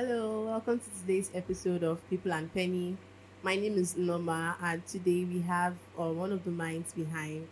[0.00, 2.96] Hello, welcome to today's episode of People and Penny.
[3.42, 7.48] My name is Noma, and today we have uh, one of the minds behind,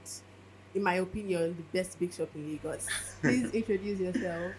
[0.72, 2.86] in my opinion, the best big shop in Lagos.
[3.20, 4.52] Please introduce yourself.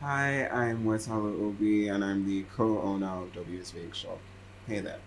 [0.00, 4.18] Hi, I'm Wetalo Obi, and I'm the co-owner of W's Bake Shop.
[4.66, 5.00] Hey there.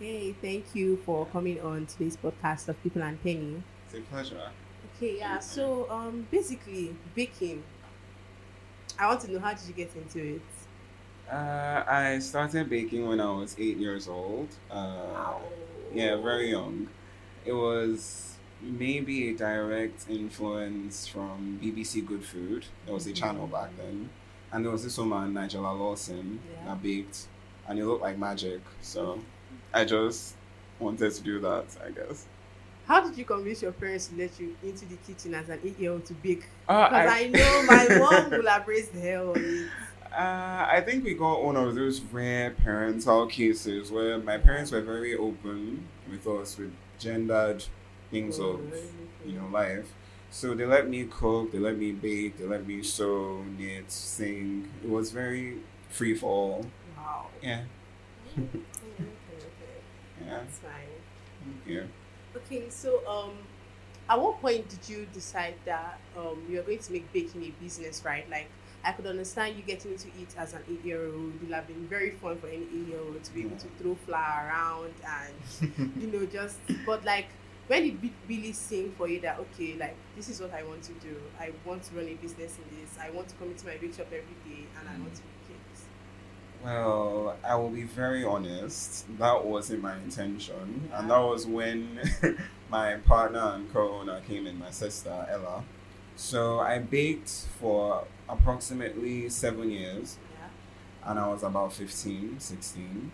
[0.00, 3.62] Hey, thank you for coming on today's podcast of People and Penny.
[3.84, 4.50] It's a pleasure.
[4.96, 5.40] Okay, yeah.
[5.40, 7.62] So, um, basically, baking.
[8.98, 10.42] I want to know how did you get into it?
[11.30, 14.48] Uh, I started baking when I was eight years old.
[14.70, 15.34] Uh,
[15.92, 16.88] yeah, very young.
[17.44, 22.64] It was maybe a direct influence from BBC Good Food.
[22.86, 24.08] There was a channel back then.
[24.52, 26.68] And there was this woman, Nigella Lawson, Yeah.
[26.68, 27.26] that baked,
[27.68, 28.60] and it looked like magic.
[28.80, 29.20] So
[29.74, 30.34] I just
[30.78, 32.24] wanted to do that, I guess.
[32.86, 36.06] How did you convince your parents to let you into the kitchen as an eight-year-old
[36.06, 36.46] to bake?
[36.66, 39.68] Uh, Because I, know my mom will have raised hell on it.
[40.12, 44.80] Uh, I think we got one of those rare parental cases where my parents were
[44.80, 47.64] very open with us with gendered
[48.10, 48.60] things of
[49.24, 49.92] you know life.
[50.30, 54.68] So they let me cook, they let me bake, they let me sew, knit, sing.
[54.82, 55.58] It was very
[55.90, 56.66] free for all.
[56.96, 57.26] Wow.
[57.42, 57.64] Yeah,
[58.38, 59.78] okay, okay.
[60.24, 60.88] yeah, That's fine.
[61.66, 61.82] yeah.
[62.36, 63.32] Okay, so um,
[64.10, 68.02] at what point did you decide that um you're going to make baking a business,
[68.04, 68.28] right?
[68.30, 68.48] Like,
[68.84, 71.34] I could understand you getting into it as an eight-year-old.
[71.34, 74.46] It would have been very fun for any eight-year-old to be able to throw flour
[74.48, 76.58] around and you know just.
[76.86, 77.26] But like,
[77.66, 80.82] when did it really sing for you that okay, like this is what I want
[80.84, 81.16] to do.
[81.38, 82.98] I want to run a business in this.
[83.00, 85.48] I want to come into my bake shop every day, and I want to make
[85.48, 85.84] cakes.
[86.64, 89.06] Well, I will be very honest.
[89.18, 92.00] That wasn't my intention, and that was when
[92.70, 95.64] my partner and co-owner came in, my sister Ella.
[96.16, 97.30] So I baked
[97.60, 101.10] for approximately seven years, Yeah.
[101.10, 103.12] and I was about 15, 16.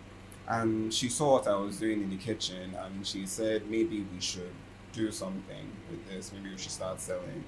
[0.48, 4.20] And she saw what I was doing in the kitchen, and she said maybe we
[4.20, 4.52] should
[4.92, 6.32] do something with this.
[6.32, 7.44] Maybe we should start selling.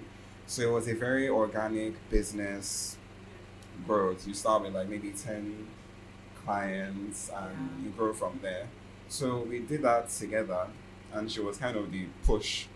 [0.47, 2.97] So it was a very organic business
[3.87, 4.27] growth.
[4.27, 5.67] You start with like maybe 10
[6.45, 7.85] clients and Yeah.
[7.85, 8.69] you grow from there.
[9.09, 10.69] So we did that together,
[11.13, 12.67] and she was kind of the push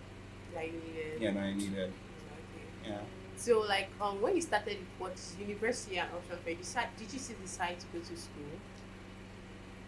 [0.55, 1.21] That you needed.
[1.23, 1.93] yeah, that I needed.
[1.93, 2.91] Okay.
[2.91, 2.99] Yeah.
[3.37, 7.37] So, like, um, when you started what university and option fair, decide, did you still
[7.43, 8.53] decide to go to school,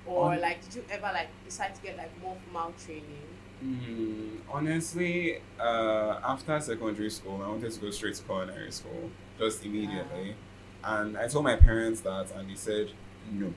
[0.06, 3.26] or Um, like, did you ever like decide to get like more formal training?
[3.62, 9.64] Mm, honestly, uh, after secondary school, I wanted to go straight to culinary school, just
[9.64, 10.34] immediately.
[10.82, 12.90] And I told my parents that, and they said
[13.30, 13.54] no.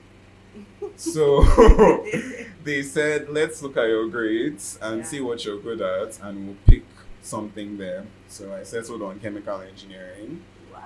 [0.96, 1.42] So
[2.64, 5.04] they said, let's look at your grades and Yeah.
[5.04, 6.84] see what you're good at, and we'll pick
[7.22, 8.04] something there.
[8.28, 10.42] So I settled on chemical engineering.
[10.72, 10.80] wow.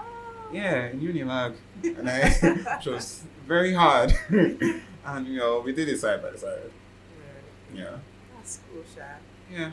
[0.52, 1.54] Yeah, in Unilag.
[1.84, 4.12] And I, was very hard.
[4.30, 6.70] and, you know, we did it side by side.
[7.74, 7.98] Yeah.
[8.36, 9.02] That's cool, Sha.
[9.52, 9.70] Yeah.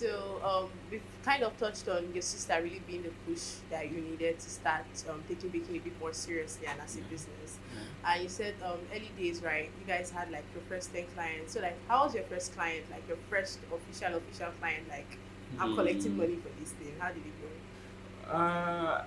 [0.00, 4.00] So, um, we've kind of touched on your sister really being the push that you
[4.00, 7.04] needed to start um, taking baking a bit more seriously and as a Yeah.
[7.10, 7.58] business.
[8.02, 9.68] And you said um, early days, right?
[9.78, 11.52] You guys had like your first 10 clients.
[11.52, 12.84] So, like, how was your first client?
[12.90, 14.88] Like, your first official, official client?
[14.88, 15.18] Like,
[15.58, 16.16] I'm collecting Mm.
[16.16, 16.94] money for this thing.
[16.98, 18.32] How did it go?
[18.32, 19.04] Uh,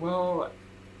[0.00, 0.50] well,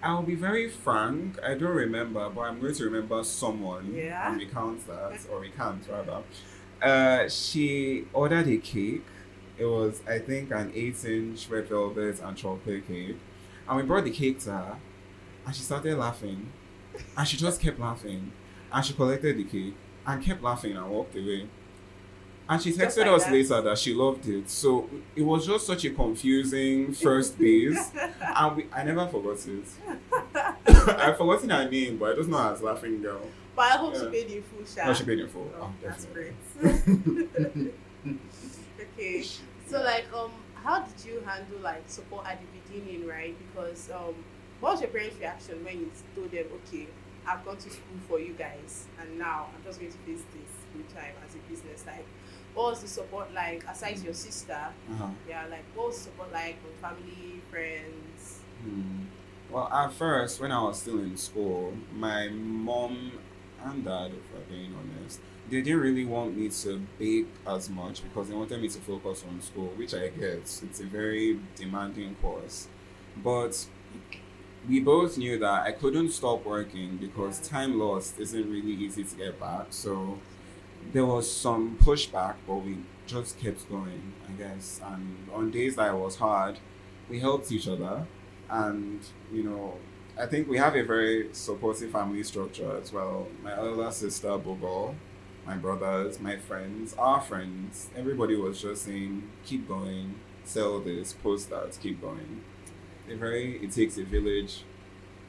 [0.00, 1.42] I'll be very frank.
[1.42, 4.30] I don't remember, but I'm going to remember someone Yeah.
[4.30, 6.22] and recount that, or recount rather.
[6.82, 9.04] Uh, she ordered a cake.
[9.56, 13.16] It was, I think, an eight-inch red velvet and chocolate cake,
[13.68, 14.76] and we brought the cake to her,
[15.44, 16.52] and she started laughing,
[17.16, 18.30] and she just kept laughing,
[18.72, 19.74] and she collected the cake
[20.06, 21.48] and kept laughing and walked away.
[22.48, 23.32] And she texted like us that?
[23.32, 24.48] later that she loved it.
[24.48, 27.90] So it was just such a confusing first base.
[28.22, 29.64] and we, I never forgot it.
[30.98, 33.20] I've forgotten her name, but I just know her as Laughing Girl.
[33.58, 34.86] But I hope she paid in full, Sha.
[34.86, 35.50] No, she paid in full.
[35.58, 36.32] Oh, Oh, that's great.
[38.80, 39.24] okay.
[39.66, 43.34] So like um how did you handle like support at the beginning, right?
[43.36, 44.14] Because um
[44.60, 46.86] what was your parents' reaction when you told them, Okay,
[47.26, 50.52] I've gone to school for you guys and now I'm just going to face this
[50.72, 51.84] full time as a business?
[51.84, 52.06] Like
[52.54, 54.52] what was the support like aside your sister?
[54.92, 55.08] Uh-huh.
[55.28, 58.38] Yeah, like what was the support like from family, friends?
[58.62, 59.06] Hmm.
[59.50, 63.12] Well, at first, when I was still in school, my mom
[63.64, 65.20] and dad, if we're being honest,
[65.50, 69.24] they didn't really want me to bake as much because they wanted me to focus
[69.28, 70.60] on school, which I get.
[70.62, 72.68] It's a very demanding course.
[73.22, 73.66] But
[74.68, 79.16] we both knew that I couldn't stop working because time lost isn't really easy to
[79.16, 79.68] get back.
[79.70, 80.18] So
[80.92, 84.80] there was some pushback, but we just kept going, I guess.
[84.84, 86.58] And on days that it was hard,
[87.08, 88.06] we helped each other.
[88.50, 89.00] And,
[89.32, 89.74] you know,
[90.18, 93.28] I think we have a very supportive family structure as well.
[93.42, 94.94] My elder sister, Bogo,
[95.46, 101.50] my brothers, my friends, our friends, everybody was just saying, keep going, sell this, post
[101.50, 102.42] that, keep going.
[103.08, 104.64] A very, it takes a village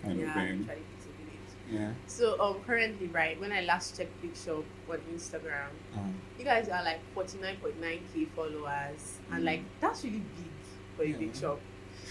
[0.03, 0.65] kind of thing.
[0.65, 1.81] try to keep it village.
[1.81, 1.91] Yeah.
[2.07, 6.67] So um currently right when I last checked Bake Shop on Instagram, Um, you guys
[6.67, 9.45] are like forty nine point nine K followers and Mm.
[9.45, 10.51] like that's really big
[10.97, 11.59] for a big shop.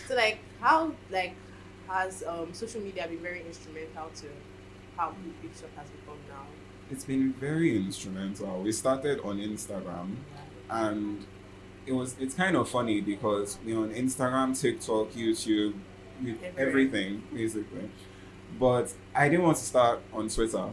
[0.07, 1.35] So like how like
[1.89, 4.27] has um social media been very instrumental to
[4.97, 6.45] how Bake Shop has become now?
[6.91, 8.63] it's been very instrumental.
[8.63, 10.17] We started on Instagram
[10.71, 11.27] and
[11.87, 15.75] it was it's kind of funny because we're on Instagram, TikTok, YouTube,
[16.23, 17.91] with everything basically.
[18.59, 20.71] But I didn't want to start on Twitter,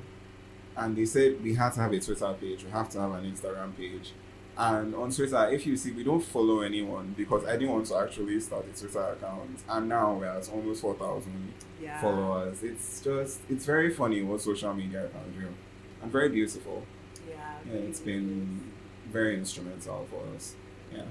[0.77, 2.63] and they said we had to have a Twitter page.
[2.63, 4.13] We have to have an Instagram page.
[4.57, 7.97] And on Twitter, if you see, we don't follow anyone because I didn't want to
[7.97, 9.59] actually start a Twitter account.
[9.67, 11.99] And now we're at almost four thousand Yeah.
[11.99, 12.63] followers.
[12.63, 15.47] It's just it's very funny what social media can do,
[16.01, 16.85] and very beautiful.
[17.27, 17.35] Yeah.
[17.67, 18.61] Yeah, it's been
[19.11, 20.55] very instrumental for us.
[20.93, 21.03] Yeah.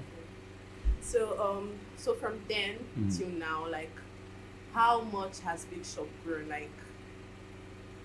[1.01, 3.15] So um so from then Mhm.
[3.17, 3.91] till now, like
[4.73, 6.49] how much has Bake Shop grown?
[6.49, 6.71] Like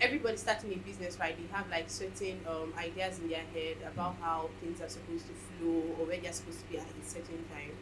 [0.00, 1.36] everybody starting a business, right?
[1.36, 5.34] They have like certain um ideas in their head about how things are supposed to
[5.34, 7.72] flow or where they're supposed to be at a certain time.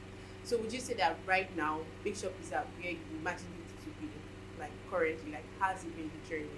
[0.42, 3.84] So would you say that right now Bake Shop is at where you imagine it
[3.84, 4.10] to be?
[4.58, 6.48] Like currently, like has it been the journey?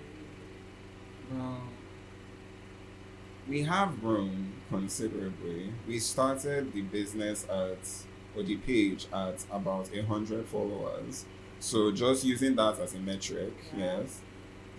[1.30, 1.62] Well,
[3.48, 5.72] we have grown considerably.
[5.86, 7.78] We started the business at
[8.36, 11.26] or the page at about a hundred followers.
[11.58, 13.98] So just using that as a metric, Yeah.
[13.98, 14.20] yes.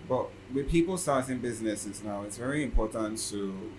[0.08, 3.72] But with people starting businesses now, it's very important to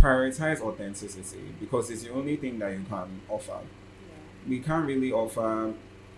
[0.00, 3.58] prioritize authenticity because it's the only thing that you can offer.
[3.60, 4.48] Yeah.
[4.48, 5.72] we can't really offer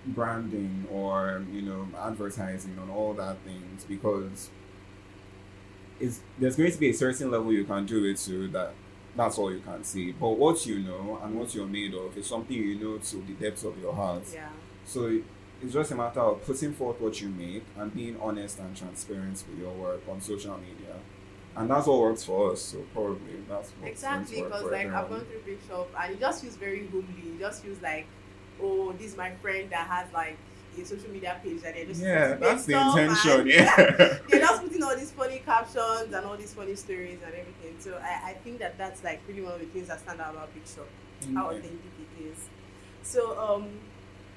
[0.06, 4.50] branding or you know advertising on all that things because
[5.98, 8.72] it's there's going to be a certain level you can do it to that
[9.16, 12.26] that's all you can see but what you know and what you're made of is
[12.26, 14.48] something you know to the depths of your heart Yeah.
[14.84, 15.20] so
[15.64, 19.42] it's just a matter of putting forth what you make and being honest and transparent
[19.48, 20.94] with your work on social media
[21.56, 25.24] and that's what works for us so probably that's what Exactly, because like I've gone
[25.24, 27.30] through Bake Shop and it just feels very homely.
[27.34, 28.06] It just feels like,
[28.60, 30.36] oh, this is my friend that has like
[30.76, 33.76] a social media page and they're just yeah that's the intention yeah
[34.28, 37.76] they're just putting all these funny captions and all these funny stories and everything.
[37.78, 40.34] So I, I think that that's like really one of the things that stand out
[40.34, 40.88] about Bake Shop,
[41.34, 41.78] how authentic
[42.18, 42.48] it is.
[43.02, 43.68] So um,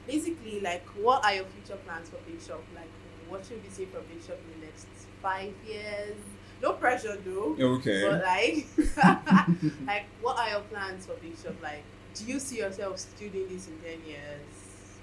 [0.08, 2.64] basically, like, what are your future plans for Bake Shop?
[2.76, 2.90] Like,
[3.30, 4.88] what should we see from Bake Shop in the next
[5.22, 6.16] five years?
[6.62, 7.56] No pressure though.
[7.60, 8.02] Okay.
[8.10, 8.66] But like,
[9.86, 11.54] like, what are your plans for Bake Shop?
[11.62, 11.84] Like,
[12.16, 14.98] do you see yourself still doing this in ten years,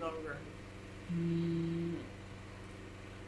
[0.00, 0.36] long run?
[1.12, 1.94] Mm,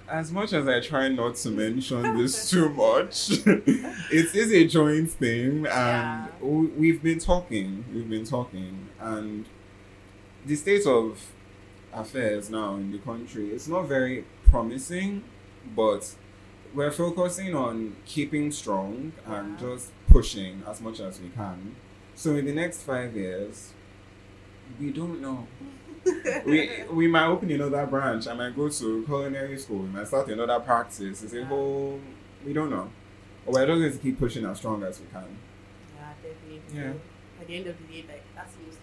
[0.09, 5.11] As much as I try not to mention this too much, it is a joint
[5.11, 7.85] thing, and we- we've been talking.
[7.93, 9.45] We've been talking, and
[10.47, 11.21] the state of
[11.93, 15.23] affairs now in the country it's not very promising,
[15.75, 16.15] but
[16.75, 19.67] we're focusing on keeping strong and Yeah.
[19.67, 21.75] just pushing as much as we can.
[22.15, 23.73] So in the next five years,
[24.81, 25.47] we don't know
[26.47, 28.29] we we might open another branch.
[28.29, 29.79] I might go to culinary school.
[29.79, 31.23] We might start another practice.
[31.25, 31.45] It's a Yeah.
[31.47, 32.01] whole.
[32.45, 32.89] We don't know.
[33.45, 35.25] But we're just going to keep pushing as strong as we can.
[35.97, 36.61] Yeah, definitely.
[36.79, 36.93] Yeah.
[37.41, 38.79] At the end of the day, like that's the most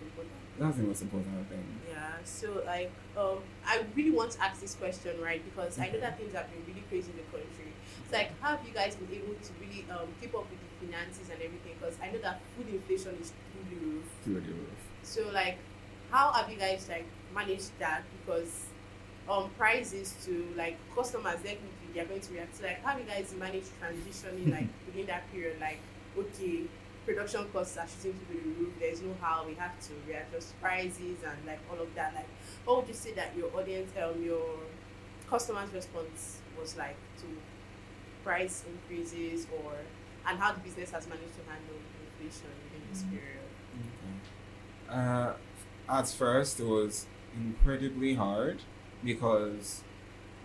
[0.59, 1.65] That's the most important thing.
[1.89, 2.11] Yeah.
[2.23, 5.43] So like, um, I really want to ask this question, right?
[5.43, 7.73] Because I know that things have been really crazy in the country.
[8.03, 10.85] It's like, how have you guys been able to really um keep up with the
[10.85, 11.73] finances and everything?
[11.79, 14.05] Because I know that food inflation is through the roof.
[14.23, 14.79] Through the roof.
[15.03, 15.57] So like,
[16.11, 18.03] how have you guys like managed that?
[18.19, 18.65] Because
[19.29, 22.57] um prices to like customers definitely they're going to react.
[22.57, 25.59] So like, how have you guys managed transitioning like within that period?
[25.59, 25.79] Like,
[26.17, 26.63] okay,
[27.05, 28.73] production costs are shooting through the roof.
[28.79, 32.13] There's no how we have to readjust prices and like all of that.
[32.13, 32.27] Like,
[32.65, 34.59] what would you say that your audience, um, your
[35.29, 37.25] customers' response was like to
[38.23, 39.73] price increases or
[40.25, 43.43] and how the business has managed to handle inflation in this period?
[44.89, 44.97] Okay.
[44.97, 45.33] Uh,
[45.89, 48.61] at first, it was incredibly hard
[49.03, 49.83] because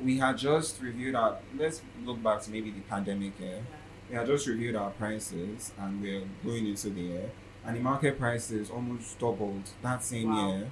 [0.02, 1.38] we had just reviewed our.
[1.56, 3.62] Let's look back to maybe the pandemic year.
[4.08, 7.30] We had just reviewed our prices and we're going into the year,
[7.64, 10.48] and the market prices almost doubled that same Wow.
[10.56, 10.70] year.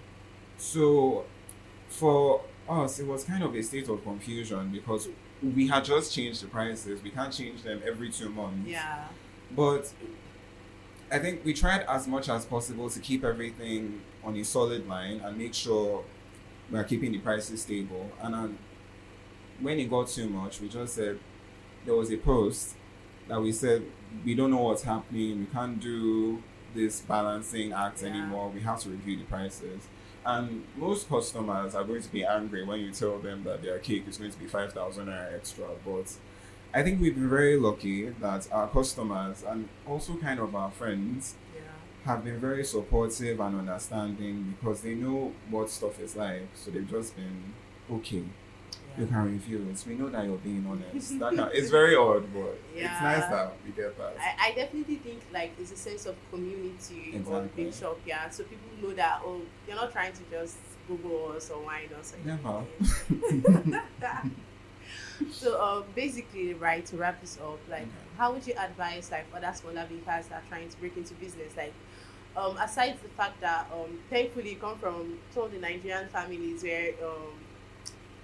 [0.58, 1.24] So,
[1.88, 5.08] for us, it was kind of a state of confusion because
[5.42, 7.02] we had just changed the prices.
[7.02, 8.68] We can't change them every two months.
[8.68, 9.04] Yeah.
[9.54, 9.92] But
[11.12, 15.20] I think we tried as much as possible to keep everything on a solid line
[15.20, 16.02] and make sure
[16.70, 18.10] we're keeping the prices stable.
[18.20, 18.58] And um,
[19.60, 21.20] when it got too much, we just said
[21.84, 22.74] there was a post
[23.28, 23.83] that we said
[24.25, 25.40] we don't know what's happening.
[25.40, 26.42] We can't do
[26.75, 28.09] this balancing act Yeah.
[28.11, 28.50] anymore.
[28.54, 29.88] We have to review the prices.
[30.25, 34.04] And most customers are going to be angry when you tell them that their cake
[34.09, 35.66] is going to be five thousand naira extra.
[35.85, 36.12] But
[36.75, 41.35] I think we've been very lucky that our customers and also kind of our friends
[41.54, 41.62] Yeah.
[42.12, 46.49] have been very supportive and understanding because they know what stuff is like.
[46.54, 47.54] So they've just been
[47.90, 48.25] okay.
[48.98, 49.10] You Yeah.
[49.10, 49.84] can it.
[49.86, 51.18] We know that you're being honest.
[51.18, 54.16] That it's very odd, but it's nice that we get that.
[54.18, 57.64] I, I definitely think like it's a sense of community Exactly.
[57.64, 58.28] big shop, yeah.
[58.30, 60.56] So people know that oh, you're not trying to just
[60.88, 62.14] Google us or wine us.
[62.14, 62.64] or Never.
[65.32, 67.90] so um, basically, right to wrap this up, like, Okay.
[68.16, 71.52] how would you advise like other smaller bakers that are trying to break into business,
[71.56, 71.72] like?
[72.36, 76.62] Um, aside the fact that um, thankfully you come from some of the Nigerian families
[76.62, 77.32] where um,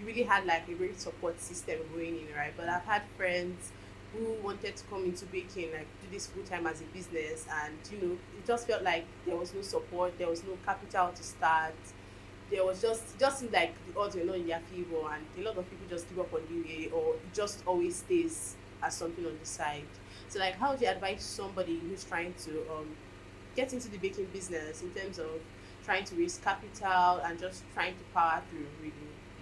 [0.02, 2.52] you really had like a great support system going in, right?
[2.56, 3.72] But I've had friends
[4.12, 7.74] who wanted to come into baking, like do this full time as a business, and
[7.90, 11.22] you know, it just felt like there was no support, there was no capital to
[11.22, 11.74] start.
[12.50, 15.56] There was just just like the odds were not in their favor, and a lot
[15.56, 19.38] of people just give up on way, or it just always stays as something on
[19.38, 19.86] the side.
[20.28, 22.88] So, like, how would you advise somebody who's trying to um,
[23.54, 25.28] get into the baking business in terms of
[25.84, 28.92] trying to raise capital and just trying to power through, really?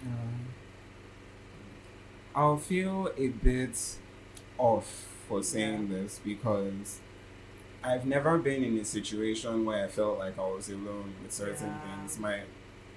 [0.05, 0.30] Um,
[2.35, 3.77] I'll feel a bit
[4.57, 6.99] off for saying this because
[7.83, 11.67] I've never been in a situation where I felt like I was alone with certain
[11.67, 11.95] Yeah.
[11.97, 12.19] things.
[12.19, 12.41] My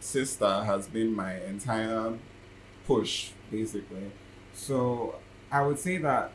[0.01, 2.19] sister has been my entire
[2.87, 4.11] push, basically.
[4.53, 5.17] So
[5.51, 6.33] I would say that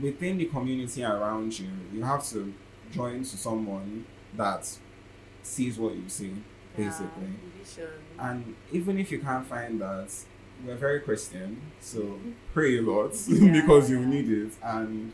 [0.00, 2.52] within the community around you, you have to
[2.90, 4.78] join to someone that
[5.42, 6.34] sees what you see,
[6.76, 7.32] basically.
[7.78, 7.84] Yeah.
[8.18, 10.10] And even if you can't find that,
[10.66, 12.32] we're very Christian, so Mhm.
[12.52, 14.52] pray a lot Yeah, because you need it.
[14.62, 15.12] And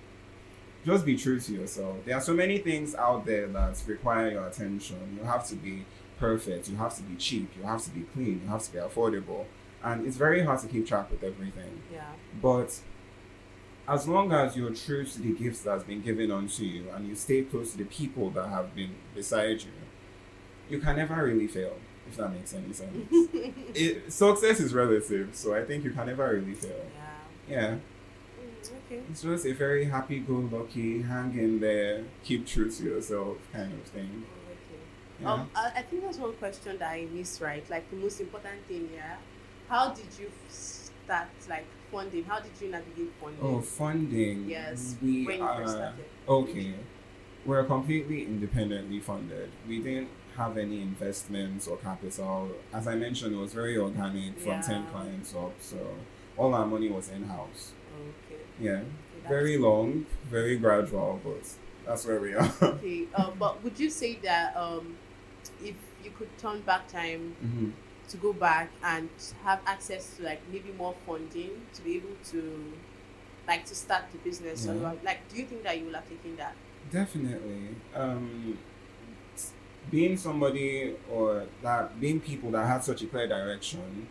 [0.85, 1.97] just be true to yourself.
[2.05, 5.19] There are so many things out there that require your attention.
[5.19, 5.85] You have to be
[6.19, 8.79] perfect, you have to be cheap, you have to be clean, you have to be
[8.79, 9.45] affordable.
[9.83, 11.81] And it's very hard to keep track with everything.
[11.93, 12.13] yeah.
[12.41, 12.81] But
[13.89, 17.15] as long as you're true to the gifts that's been given unto you and you
[17.15, 19.71] stay close to the people that have been beside you,
[20.69, 21.77] you can never really fail,
[22.09, 22.97] if that makes any sense.
[23.75, 26.85] it, success is relative, so I think you can never really fail.
[26.95, 27.03] yeah.
[27.49, 27.75] Yeah,
[28.39, 29.03] Mm, okay.
[29.11, 33.73] it's just a very happy go lucky, hang in there, keep true to yourself kind
[33.73, 34.25] of thing.
[34.51, 34.81] Okay.
[35.23, 35.33] Yeah.
[35.33, 37.69] Um, I, I think that's one question that I missed, right?
[37.71, 39.17] Like the most important thing, yeah.
[39.69, 42.25] How did you start, like funding?
[42.25, 43.41] How did you navigate funding?
[43.43, 44.49] oh, funding.
[44.49, 44.97] yes.
[45.03, 45.57] We when you are.
[45.63, 46.05] first started.
[46.29, 46.75] Okay.
[47.45, 49.51] We're completely independently funded.
[49.69, 52.51] We didn't have any investments or capital.
[52.73, 54.61] As I mentioned, it was very organic from Yeah.
[54.63, 55.53] 10 clients up.
[55.61, 55.79] So
[56.37, 57.73] all our money was in house.
[57.99, 58.41] Okay.
[58.61, 58.73] Yeah.
[58.81, 61.43] okay Very long, very gradual, but
[61.87, 62.53] that's where we are.
[62.63, 63.07] Okay.
[63.17, 64.97] Um, but would you say that um,
[65.63, 67.73] if you could turn back time Mhm.
[68.11, 69.09] to go back and
[69.43, 72.73] have access to like maybe more funding to be able to
[73.49, 74.93] like to start the business or Yeah.
[75.03, 76.55] like do you think that you will have taken that
[76.93, 77.75] Definitely.
[77.95, 78.59] Um,
[79.91, 84.09] being somebody or that being people that had such a clear direction,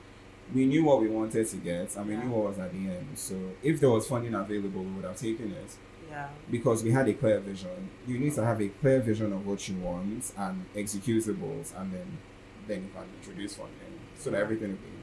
[0.53, 2.23] we knew what we wanted to get and we Yeah.
[2.23, 3.07] knew what was at the end.
[3.15, 5.75] So if there was funding available, we would have taken it
[6.09, 7.89] yeah because we had a clear vision.
[8.07, 12.17] You need to have a clear vision of what you want and executables, and then
[12.67, 14.97] then you can introduce funding so that everything will be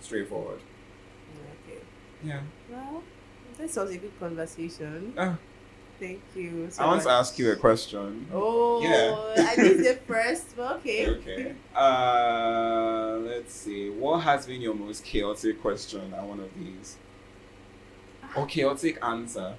[0.00, 0.60] straightforward.
[1.68, 1.80] okay
[2.24, 2.40] Yeah.
[2.70, 3.02] well
[3.58, 5.36] this was a good conversation Ah,
[5.98, 8.26] thank you so I want to ask you a question.
[8.32, 9.44] oh Yeah.
[9.50, 11.54] i missed it first but okay Okay.
[11.74, 13.90] Uh, let's see.
[13.90, 16.96] What has been your most chaotic question at one of these?
[18.36, 19.54] Or chaotic answer?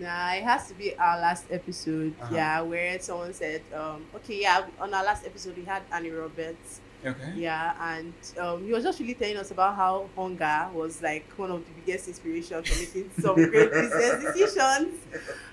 [0.00, 2.14] Nah, it has to be our last episode.
[2.20, 2.34] Uh-huh.
[2.34, 6.80] Yeah, where someone said, um, okay, yeah, on our last episode we had Annie Roberts.
[7.04, 7.32] Okay.
[7.36, 11.50] Yeah, and um, he was just really telling us about how hunger was like one
[11.50, 14.94] of the biggest inspirations for making some great business decisions.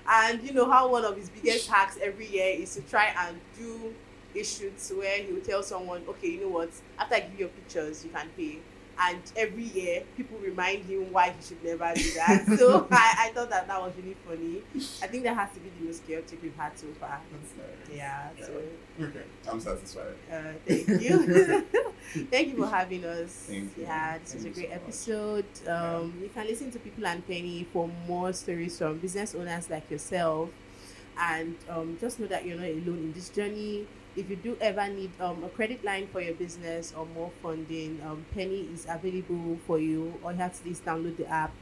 [0.08, 3.38] And you know how one of his biggest hacks every year is to try and
[3.58, 3.94] do
[4.34, 7.38] a shoot where he will tell someone, okay, you know what, after I give you
[7.40, 8.58] your pictures, you can pay.
[9.00, 12.46] And every year, people remind him why he should never do that.
[12.58, 14.62] so I, I thought that that was really funny.
[15.02, 17.20] I think that has to be the most chaotic we've had so far.
[17.32, 17.96] Nice.
[17.96, 18.46] Yeah, Yeah.
[18.46, 18.62] so
[19.00, 19.22] Okay.
[19.50, 20.14] I'm satisfied.
[20.30, 21.64] uh, thank you.
[22.30, 23.30] thank you for having us.
[23.48, 23.84] Thank you.
[23.84, 25.44] Yeah, this was a great so episode.
[25.68, 29.90] Um, You can listen to People and Penny for more stories from business owners like
[29.90, 30.50] yourself.
[31.18, 33.86] And um, just know that you're not alone in this journey.
[34.16, 38.00] If you do ever need um, a credit line for your business or more funding,
[38.06, 40.14] um, Penny is available for you.
[40.24, 41.52] All you have to do is download the app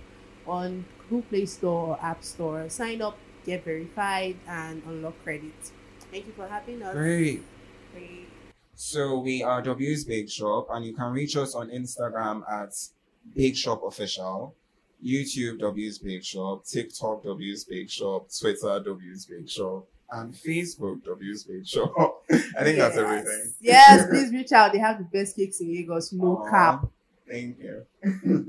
[0.46, 2.68] on Google Play Store or App Store.
[2.68, 3.16] Sign up,
[3.46, 5.52] get verified, and unlock credit.
[6.10, 6.94] Thank you for having us.
[6.94, 7.42] Great.
[7.92, 8.28] Great.
[8.74, 12.74] So we are W's Bake Shop, and you can reach us on Instagram at
[13.36, 14.54] Bake Shop Official,
[15.04, 21.44] YouTube W's Bake Shop, TikTok W's Bake Shop, Twitter W's Bake Shop, and Facebook W's
[21.44, 22.22] Bake Shop.
[22.30, 22.98] I think that's Yes.
[22.98, 23.52] everything.
[23.60, 24.72] Yes, please reach out.
[24.72, 26.12] They have the best cakes in Lagos.
[26.12, 26.86] No Aw, cap.
[27.28, 27.86] Thank you.